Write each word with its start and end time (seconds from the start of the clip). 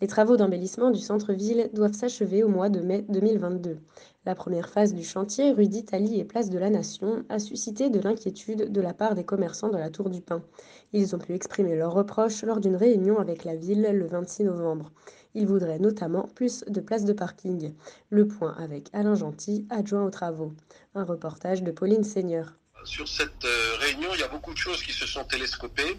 Les 0.00 0.08
travaux 0.08 0.36
d'embellissement 0.36 0.90
du 0.90 1.00
centre-ville 1.00 1.70
doivent 1.72 1.94
s'achever 1.94 2.42
au 2.42 2.48
mois 2.48 2.68
de 2.68 2.80
mai 2.80 3.04
2022. 3.08 3.78
La 4.26 4.34
première 4.34 4.68
phase 4.68 4.92
du 4.92 5.04
chantier, 5.04 5.52
rue 5.52 5.68
d'Italie 5.68 6.18
et 6.18 6.24
place 6.24 6.50
de 6.50 6.58
la 6.58 6.68
Nation, 6.68 7.24
a 7.28 7.38
suscité 7.38 7.90
de 7.90 8.00
l'inquiétude 8.00 8.72
de 8.72 8.80
la 8.80 8.92
part 8.92 9.14
des 9.14 9.24
commerçants 9.24 9.68
de 9.68 9.78
la 9.78 9.90
Tour 9.90 10.10
du 10.10 10.20
Pin. 10.20 10.42
Ils 10.92 11.14
ont 11.14 11.18
pu 11.18 11.32
exprimer 11.32 11.76
leurs 11.76 11.92
reproches 11.92 12.42
lors 12.42 12.60
d'une 12.60 12.76
réunion 12.76 13.18
avec 13.18 13.44
la 13.44 13.54
ville 13.54 13.88
le 13.92 14.06
26 14.06 14.44
novembre. 14.44 14.90
Ils 15.34 15.46
voudraient 15.46 15.78
notamment 15.78 16.28
plus 16.34 16.64
de 16.66 16.80
places 16.80 17.04
de 17.04 17.12
parking. 17.12 17.74
Le 18.10 18.26
point 18.26 18.54
avec 18.58 18.88
Alain 18.92 19.14
Gentil, 19.14 19.66
adjoint 19.70 20.04
aux 20.04 20.10
travaux. 20.10 20.52
Un 20.94 21.04
reportage 21.04 21.62
de 21.62 21.70
Pauline 21.70 22.04
Seigneur. 22.04 22.54
Sur 22.84 23.08
cette 23.08 23.44
euh, 23.44 23.76
réunion, 23.78 24.10
il 24.14 24.20
y 24.20 24.24
a 24.24 24.28
beaucoup 24.28 24.52
de 24.52 24.58
choses 24.58 24.82
qui 24.82 24.92
se 24.92 25.06
sont 25.06 25.24
télescopées. 25.24 25.96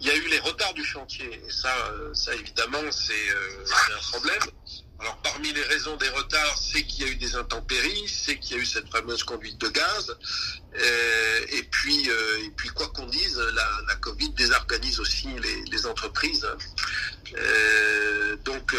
Il 0.00 0.06
y 0.06 0.10
a 0.10 0.16
eu 0.16 0.28
les 0.28 0.40
retards 0.40 0.74
du 0.74 0.84
chantier, 0.84 1.26
et 1.46 1.50
ça, 1.50 1.74
euh, 1.92 2.12
ça 2.14 2.34
évidemment, 2.34 2.82
c'est 2.90 3.30
euh, 3.30 3.64
un 3.96 4.00
problème. 4.10 4.42
Alors 4.98 5.16
parmi 5.22 5.52
les 5.52 5.62
raisons 5.64 5.96
des 5.96 6.08
retards, 6.10 6.58
c'est 6.58 6.84
qu'il 6.84 7.06
y 7.06 7.08
a 7.08 7.12
eu 7.12 7.16
des 7.16 7.34
intempéries, 7.34 8.08
c'est 8.08 8.38
qu'il 8.38 8.56
y 8.56 8.60
a 8.60 8.62
eu 8.62 8.66
cette 8.66 8.88
fameuse 8.88 9.24
conduite 9.24 9.58
de 9.58 9.68
gaz, 9.68 10.16
euh, 10.76 11.40
et 11.48 11.62
puis 11.64 12.08
et 12.08 12.50
puis 12.56 12.68
quoi 12.68 12.88
qu'on 12.88 13.06
dise, 13.06 13.36
la, 13.38 13.96
Covid 13.96 14.30
désorganise 14.30 15.00
aussi 15.00 15.28
les, 15.70 15.86
entreprises. 15.86 16.46
donc 18.44 18.76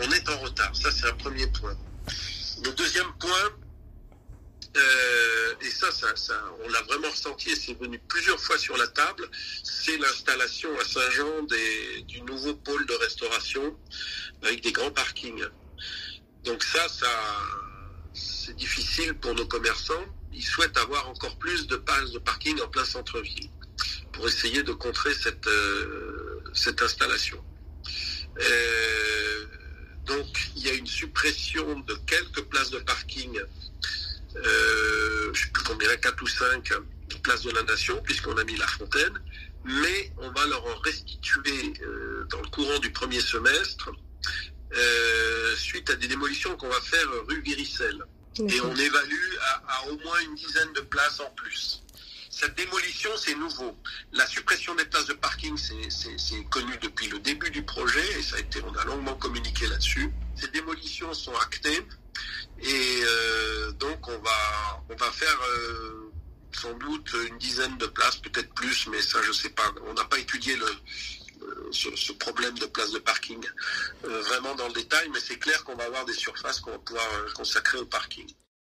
on 0.00 0.10
est 0.10 0.28
en 0.30 0.38
retard, 0.38 0.74
ça 0.74 0.90
c'est 0.90 1.06
un 1.06 1.14
premier 1.14 1.46
point. 1.48 1.76
Le 2.64 2.72
deuxième 2.72 3.12
point, 3.18 3.50
ça, 5.76 6.14
ça, 6.16 6.34
on 6.64 6.68
l'a 6.68 6.82
vraiment 6.82 7.10
ressenti 7.10 7.50
et 7.50 7.56
c'est 7.56 7.78
venu 7.78 7.98
plusieurs 8.08 8.40
fois 8.40 8.58
sur 8.58 8.76
la 8.76 8.86
table, 8.88 9.28
c'est 9.62 9.96
l'installation 9.98 10.70
à 10.78 10.84
Saint-Jean 10.84 11.46
du 12.06 12.20
nouveau 12.22 12.54
pôle 12.54 12.86
de 12.86 12.94
restauration 12.94 13.76
avec 14.42 14.62
des 14.62 14.72
grands 14.72 14.90
parkings. 14.90 15.44
Donc 16.44 16.62
ça, 16.62 16.88
ça 16.88 17.10
c'est 18.14 18.56
difficile 18.56 19.14
pour 19.14 19.34
nos 19.34 19.46
commerçants. 19.46 20.04
Ils 20.32 20.44
souhaitent 20.44 20.76
avoir 20.78 21.08
encore 21.08 21.36
plus 21.38 21.66
de 21.66 21.76
places 21.76 22.12
de 22.12 22.18
parking 22.18 22.60
en 22.60 22.68
plein 22.68 22.84
centre-ville 22.84 23.50
pour 24.12 24.26
essayer 24.28 24.62
de 24.62 24.72
contrer 24.72 25.14
cette, 25.14 25.46
euh, 25.46 26.42
installation. 26.80 27.42
Euh, 28.38 29.46
donc 30.04 30.26
il 30.56 30.62
y 30.62 30.68
a 30.68 30.74
une 30.74 30.86
suppression 30.86 31.80
de 31.80 31.94
quelques 32.06 32.42
places 32.42 32.70
de 32.70 32.78
parking 32.78 33.40
euh, 34.36 34.75
combien, 35.66 35.94
4 35.96 36.22
ou 36.22 36.26
5 36.26 36.72
places 37.22 37.42
de 37.42 37.50
la 37.50 37.62
nation, 37.62 38.00
puisqu'on 38.02 38.36
a 38.36 38.44
mis 38.44 38.56
la 38.56 38.66
fontaine, 38.66 39.18
mais 39.64 40.12
on 40.18 40.30
va 40.30 40.46
leur 40.46 40.64
en 40.64 40.78
restituer 40.80 41.74
euh, 41.82 42.24
dans 42.30 42.40
le 42.40 42.48
courant 42.48 42.78
du 42.78 42.90
premier 42.90 43.20
semestre, 43.20 43.90
euh, 44.74 45.56
suite 45.56 45.90
à 45.90 45.96
des 45.96 46.08
démolitions 46.08 46.56
qu'on 46.56 46.68
va 46.68 46.80
faire 46.80 47.08
rue 47.28 47.40
Viricelle. 47.42 48.02
Et 48.38 48.60
on 48.60 48.76
évalue 48.76 49.34
à, 49.68 49.86
au 49.88 49.98
moins 50.04 50.20
une 50.20 50.34
dizaine 50.34 50.72
de 50.74 50.82
places 50.82 51.20
en 51.20 51.30
plus. 51.30 51.82
Cette 52.30 52.54
démolition, 52.54 53.10
c'est 53.16 53.34
nouveau. 53.34 53.74
La 54.12 54.26
suppression 54.26 54.74
des 54.74 54.84
places 54.84 55.06
de 55.06 55.14
parking, 55.14 55.56
c'est 55.56 56.44
connu 56.50 56.76
depuis 56.82 57.08
le 57.08 57.18
début 57.18 57.50
du 57.50 57.62
projet 57.62 58.04
et 58.18 58.22
ça 58.22 58.36
a 58.36 58.40
été, 58.40 58.60
on 58.62 58.74
a 58.76 58.84
longuement 58.84 59.14
communiqué 59.14 59.66
là-dessus. 59.66 60.12
Ces 60.34 60.48
démolitions 60.48 61.14
sont 61.14 61.34
actées. 61.36 61.80
Et 62.62 63.02
euh, 63.02 63.72
donc 63.72 64.06
on 64.08 64.18
va 64.18 64.35
on 64.96 65.04
va 65.04 65.12
faire 65.12 65.38
euh, 65.42 66.10
sans 66.52 66.72
doute 66.74 67.14
une 67.28 67.38
dizaine 67.38 67.76
de 67.76 67.86
places, 67.86 68.16
peut-être 68.16 68.52
plus, 68.54 68.86
mais 68.88 69.00
ça 69.02 69.20
je 69.22 69.32
sais 69.32 69.50
pas. 69.50 69.70
On 69.86 69.94
n'a 69.94 70.04
pas 70.04 70.18
étudié 70.18 70.56
le, 70.56 70.66
ce, 71.70 72.12
problème 72.12 72.58
de 72.58 72.66
places 72.66 72.92
de 72.92 72.98
parking 72.98 73.44
euh, 74.04 74.22
vraiment 74.22 74.54
dans 74.54 74.68
le 74.68 74.74
détail, 74.74 75.08
mais 75.12 75.20
c'est 75.20 75.38
clair 75.38 75.62
qu'on 75.64 75.76
va 75.76 75.84
avoir 75.84 76.04
des 76.06 76.14
surfaces 76.14 76.60
qu'on 76.60 76.72
va 76.72 76.78
pouvoir 76.78 77.06
consacrer 77.34 77.78
au 77.78 77.86
parking. 77.86 78.26